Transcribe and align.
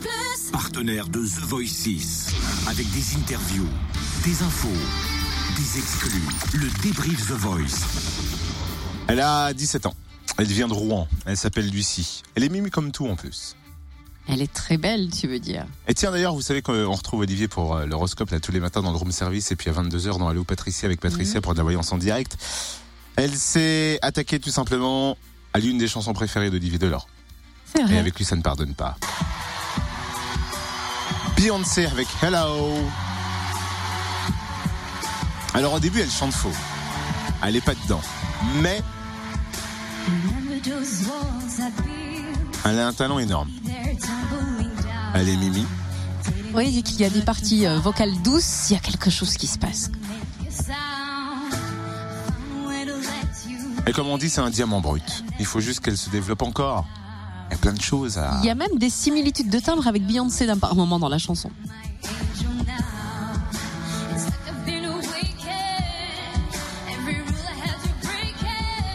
Plus. 0.00 0.50
Partenaire 0.52 1.08
de 1.08 1.20
The 1.20 1.44
Voice 1.44 1.66
6. 1.66 2.34
Avec 2.68 2.90
des 2.90 3.16
interviews, 3.16 3.68
des 4.24 4.42
infos, 4.42 4.68
des 5.56 5.78
exclus. 5.78 6.22
Le 6.54 6.68
débrief 6.82 7.26
The 7.28 7.32
Voice. 7.32 7.86
Elle 9.08 9.20
a 9.20 9.52
17 9.52 9.86
ans. 9.86 9.94
Elle 10.38 10.46
vient 10.46 10.68
de 10.68 10.72
Rouen. 10.72 11.08
Elle 11.26 11.36
s'appelle 11.36 11.68
Lucie. 11.68 12.22
Elle 12.34 12.44
est 12.44 12.48
mimi 12.48 12.70
comme 12.70 12.92
tout 12.92 13.06
en 13.08 13.16
plus. 13.16 13.56
Elle 14.28 14.42
est 14.42 14.52
très 14.52 14.76
belle, 14.76 15.10
tu 15.10 15.26
veux 15.26 15.40
dire. 15.40 15.66
Et 15.88 15.94
tiens 15.94 16.10
d'ailleurs, 16.10 16.34
vous 16.34 16.42
savez 16.42 16.60
qu'on 16.60 16.92
retrouve 16.92 17.20
Olivier 17.20 17.48
pour 17.48 17.74
euh, 17.74 17.86
l'horoscope 17.86 18.30
là 18.30 18.40
tous 18.40 18.52
les 18.52 18.60
matins 18.60 18.82
dans 18.82 18.90
le 18.90 18.98
room 18.98 19.10
service 19.10 19.50
et 19.52 19.56
puis 19.56 19.70
à 19.70 19.72
22h 19.72 20.18
dans 20.18 20.28
Allo 20.28 20.44
Patricia 20.44 20.86
avec 20.86 21.00
Patricia 21.00 21.40
pour 21.40 21.54
de 21.54 21.58
la 21.58 21.64
voyance 21.64 21.92
en 21.92 21.98
direct. 21.98 22.36
Elle 23.16 23.34
s'est 23.34 23.98
attaquée 24.02 24.38
tout 24.38 24.50
simplement 24.50 25.16
à 25.54 25.58
l'une 25.58 25.78
des 25.78 25.88
chansons 25.88 26.12
préférées 26.12 26.50
d'Olivier 26.50 26.78
Delors. 26.78 27.08
C'est 27.64 27.82
Et 27.90 27.98
avec 27.98 28.16
lui, 28.16 28.24
ça 28.24 28.36
ne 28.36 28.42
pardonne 28.42 28.74
pas. 28.74 28.96
Beyoncé 31.38 31.86
avec 31.86 32.08
Hello. 32.20 32.68
Alors 35.54 35.74
au 35.74 35.78
début, 35.78 36.00
elle 36.00 36.10
chante 36.10 36.32
faux. 36.32 36.50
Elle 37.44 37.54
est 37.54 37.64
pas 37.64 37.74
dedans. 37.74 38.00
Mais 38.60 38.82
elle 42.64 42.78
a 42.80 42.88
un 42.88 42.92
talent 42.92 43.20
énorme. 43.20 43.48
Elle 45.14 45.28
est 45.28 45.36
Mimi. 45.36 45.64
Oui, 46.54 46.72
dès 46.72 46.82
qu'il 46.82 47.00
y 47.00 47.04
a 47.04 47.10
des 47.10 47.22
parties 47.22 47.66
euh, 47.66 47.78
vocales 47.78 48.20
douces, 48.22 48.70
il 48.70 48.72
y 48.72 48.76
a 48.76 48.80
quelque 48.80 49.08
chose 49.08 49.36
qui 49.36 49.46
se 49.46 49.58
passe. 49.58 49.92
Et 53.86 53.92
comme 53.92 54.08
on 54.08 54.18
dit, 54.18 54.28
c'est 54.28 54.40
un 54.40 54.50
diamant 54.50 54.80
brut. 54.80 55.24
Il 55.38 55.46
faut 55.46 55.60
juste 55.60 55.80
qu'elle 55.80 55.96
se 55.96 56.10
développe 56.10 56.42
encore. 56.42 56.84
Il 57.48 57.52
y 57.52 57.54
a 57.54 57.58
plein 57.58 57.72
de 57.72 57.80
choses 57.80 58.18
à... 58.18 58.38
Il 58.42 58.46
y 58.46 58.50
a 58.50 58.54
même 58.54 58.76
des 58.76 58.90
similitudes 58.90 59.50
de 59.50 59.58
timbre 59.58 59.86
avec 59.86 60.06
Beyoncé 60.06 60.46
d'un 60.46 60.58
par 60.58 60.74
moment 60.74 60.98
dans 60.98 61.08
la 61.08 61.18
chanson. 61.18 61.50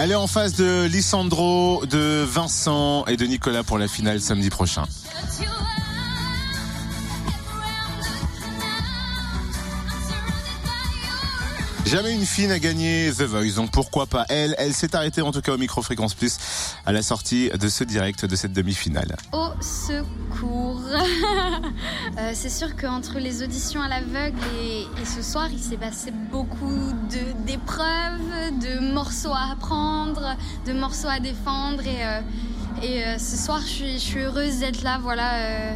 Elle 0.00 0.12
est 0.12 0.14
en 0.14 0.28
face 0.28 0.54
de 0.54 0.86
Lissandro, 0.86 1.84
de 1.86 2.22
Vincent 2.22 3.04
et 3.06 3.16
de 3.16 3.26
Nicolas 3.26 3.64
pour 3.64 3.78
la 3.78 3.88
finale 3.88 4.20
samedi 4.20 4.48
prochain. 4.48 4.84
Jamais 11.88 12.12
une 12.12 12.26
fille 12.26 12.48
n'a 12.48 12.58
gagné 12.58 13.10
The 13.16 13.22
Voice, 13.22 13.54
donc 13.56 13.70
pourquoi 13.70 14.04
pas 14.04 14.26
elle? 14.28 14.54
Elle 14.58 14.74
s'est 14.74 14.94
arrêtée 14.94 15.22
en 15.22 15.32
tout 15.32 15.40
cas 15.40 15.54
au 15.54 15.56
micro 15.56 15.80
fréquence 15.80 16.12
plus 16.12 16.36
à 16.84 16.92
la 16.92 17.00
sortie 17.00 17.48
de 17.48 17.66
ce 17.70 17.82
direct 17.82 18.26
de 18.26 18.36
cette 18.36 18.52
demi-finale. 18.52 19.16
Au 19.32 19.48
secours 19.62 20.82
Euh, 22.18 22.32
C'est 22.34 22.50
sûr 22.50 22.76
qu'entre 22.76 23.18
les 23.18 23.42
auditions 23.42 23.80
à 23.80 23.88
l'aveugle 23.88 24.36
et, 24.62 24.84
ce 25.06 25.22
soir, 25.22 25.48
il 25.50 25.58
s'est 25.58 25.78
passé 25.78 26.10
beaucoup 26.30 26.92
d'épreuves, 27.46 28.58
de, 28.60 28.92
morceaux 28.92 29.32
à 29.32 29.52
apprendre, 29.52 30.36
de 30.66 30.74
morceaux 30.74 31.08
à 31.08 31.20
défendre. 31.20 31.86
Et, 31.86 32.04
euh, 32.04 32.20
euh, 32.82 33.18
ce 33.18 33.36
soir, 33.38 33.60
je 33.62 33.66
suis, 33.66 33.92
je 33.94 33.98
suis 33.98 34.20
heureuse 34.20 34.58
d'être 34.58 34.82
là. 34.82 34.98
Voilà, 35.00 35.72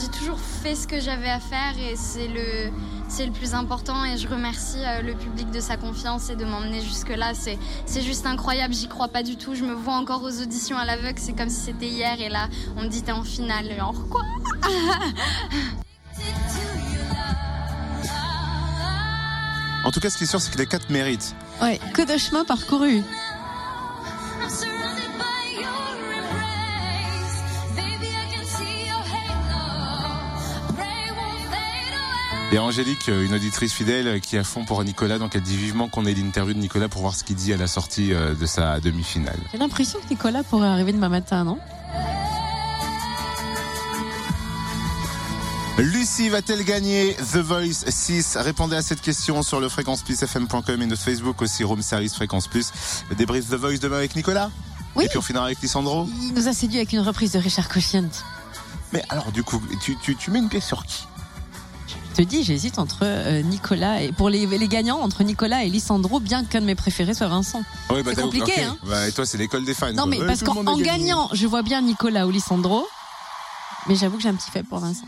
J'ai 0.00 0.08
toujours 0.08 0.38
fait 0.40 0.74
ce 0.74 0.86
que 0.86 0.98
j'avais 0.98 1.28
à 1.28 1.40
faire 1.40 1.74
et 1.78 1.94
c'est 1.94 2.28
le, 2.28 2.70
c'est 3.08 3.26
le 3.26 3.32
plus 3.32 3.52
important. 3.52 4.04
Et 4.06 4.16
je 4.16 4.26
remercie 4.28 4.78
euh, 4.78 5.02
le 5.02 5.14
public 5.14 5.50
de 5.50 5.60
sa 5.60 5.76
confiance 5.76 6.30
et 6.30 6.36
de 6.36 6.44
m'emmener 6.46 6.80
jusque-là. 6.80 7.34
C'est, 7.34 7.58
c'est 7.84 8.00
juste 8.00 8.24
incroyable, 8.24 8.72
j'y 8.72 8.88
crois 8.88 9.08
pas 9.08 9.22
du 9.22 9.36
tout. 9.36 9.54
Je 9.54 9.62
me 9.62 9.74
vois 9.74 9.94
encore 9.94 10.22
aux 10.22 10.40
auditions 10.40 10.78
à 10.78 10.86
l'aveugle, 10.86 11.18
c'est 11.18 11.34
comme 11.34 11.50
si 11.50 11.60
c'était 11.60 11.88
hier. 11.88 12.18
Et 12.20 12.30
là, 12.30 12.48
on 12.78 12.82
me 12.82 12.88
dit 12.88 13.02
t'es 13.02 13.12
en 13.12 13.24
finale. 13.24 13.70
Alors 13.72 14.08
quoi? 14.08 14.22
En 19.84 19.90
tout 19.90 20.00
cas, 20.00 20.08
ce 20.08 20.16
qui 20.16 20.24
est 20.24 20.26
sûr, 20.26 20.40
c'est 20.40 20.52
que 20.52 20.58
les 20.58 20.66
quatre 20.66 20.88
méritent. 20.88 21.34
Ouais, 21.60 21.78
que 21.92 22.02
de 22.02 22.16
chemin 22.16 22.44
parcouru. 22.44 23.02
A 32.58 32.62
Angélique, 32.62 33.08
euh, 33.08 33.24
une 33.24 33.32
auditrice 33.32 33.72
fidèle, 33.72 34.08
euh, 34.08 34.18
qui 34.18 34.34
est 34.34 34.40
à 34.40 34.44
fond 34.44 34.64
pour 34.64 34.82
Nicolas, 34.82 35.18
donc 35.18 35.36
elle 35.36 35.42
dit 35.42 35.56
vivement 35.56 35.88
qu'on 35.88 36.04
ait 36.04 36.14
l'interview 36.14 36.52
de 36.52 36.58
Nicolas 36.58 36.88
pour 36.88 37.00
voir 37.00 37.14
ce 37.14 37.22
qu'il 37.22 37.36
dit 37.36 37.52
à 37.52 37.56
la 37.56 37.68
sortie 37.68 38.12
euh, 38.12 38.34
de 38.34 38.44
sa 38.44 38.80
demi-finale. 38.80 39.38
J'ai 39.52 39.58
l'impression 39.58 40.00
que 40.00 40.08
Nicolas 40.10 40.42
pourrait 40.42 40.66
arriver 40.68 40.92
demain 40.92 41.08
matin, 41.08 41.44
non? 41.44 41.58
Lucie 45.78 46.28
va-t-elle 46.28 46.64
gagner 46.64 47.14
The 47.32 47.36
Voice 47.38 47.84
6 47.88 48.36
Répondez 48.36 48.76
à 48.76 48.82
cette 48.82 49.00
question 49.00 49.42
sur 49.42 49.60
le 49.60 49.68
fréquenceplusfm.com 49.68 50.82
et 50.82 50.86
notre 50.86 51.02
Facebook 51.02 51.40
aussi, 51.40 51.64
Room 51.64 51.80
Service 51.82 52.14
Fréquence 52.14 52.48
Plus. 52.48 52.72
Débrief 53.16 53.48
The 53.48 53.54
Voice 53.54 53.78
demain 53.78 53.96
avec 53.98 54.14
Nicolas? 54.16 54.50
Oui. 54.96 55.04
Et 55.04 55.08
puis 55.08 55.18
on 55.18 55.22
finira 55.22 55.46
avec 55.46 55.62
Lissandro? 55.62 56.06
Il 56.20 56.34
nous 56.34 56.48
a 56.48 56.52
séduit 56.52 56.78
avec 56.78 56.92
une 56.92 57.00
reprise 57.00 57.32
de 57.32 57.38
Richard 57.38 57.68
Cochiant. 57.68 58.10
Mais 58.92 59.02
alors 59.08 59.30
du 59.30 59.42
coup, 59.44 59.62
tu, 59.82 59.96
tu, 60.02 60.16
tu 60.16 60.30
mets 60.32 60.40
une 60.40 60.48
pièce 60.48 60.66
sur 60.66 60.84
qui? 60.84 61.06
Te 62.10 62.22
dis, 62.22 62.42
j'hésite 62.44 62.78
entre 62.78 62.98
euh, 63.02 63.42
Nicolas 63.42 64.02
et 64.02 64.12
pour 64.12 64.28
les, 64.30 64.46
les 64.46 64.68
gagnants 64.68 65.00
entre 65.00 65.22
Nicolas 65.22 65.64
et 65.64 65.68
Lissandro, 65.68 66.20
bien 66.20 66.44
qu'un 66.44 66.60
de 66.60 66.66
mes 66.66 66.74
préférés 66.74 67.14
soit 67.14 67.28
Vincent. 67.28 67.62
Ouais, 67.90 68.02
C'est 68.04 68.20
compliqué, 68.20 68.62
hein. 68.62 68.76
Bah, 68.86 69.08
Et 69.08 69.12
toi, 69.12 69.26
c'est 69.26 69.38
l'école 69.38 69.64
des 69.64 69.74
fans. 69.74 69.92
Non, 69.92 70.06
mais 70.06 70.18
Ouais, 70.18 70.26
parce 70.26 70.42
qu'en 70.42 70.76
gagnant, 70.78 71.28
je 71.32 71.46
vois 71.46 71.62
bien 71.62 71.80
Nicolas 71.82 72.26
ou 72.26 72.30
Lissandro, 72.30 72.86
mais 73.86 73.94
j'avoue 73.94 74.16
que 74.16 74.22
j'ai 74.22 74.28
un 74.28 74.34
petit 74.34 74.50
fait 74.50 74.62
pour 74.62 74.78
Vincent. 74.78 75.06